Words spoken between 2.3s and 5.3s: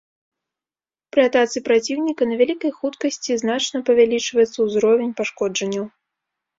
на вялікай хуткасці значна павялічваецца ўзровень